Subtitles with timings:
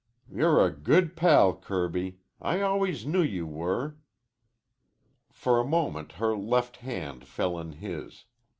[0.33, 2.21] "You're a good pal, Kirby.
[2.41, 3.97] I always knew you were."
[5.31, 8.25] For a moment her left hand fell in his.